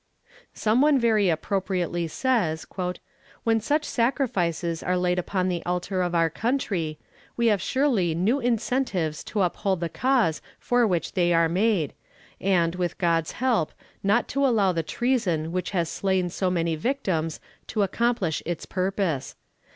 [0.55, 2.65] Some one very appropriately says:
[3.43, 6.97] "When such sacrifices are laid upon the altar of our country,
[7.37, 11.93] we have surely new incentives to uphold the cause for which they are made,
[12.39, 17.39] and, with God's help, not to allow the treason which has slain so many victims,
[17.67, 19.35] to accomplish its purpose.